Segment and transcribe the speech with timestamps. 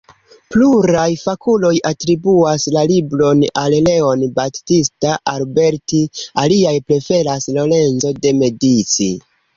[0.53, 6.03] Pluraj fakuloj atribuas la libron al Leon Battista Alberti,
[6.45, 9.13] aliaj preferas Lorenzo de Medici.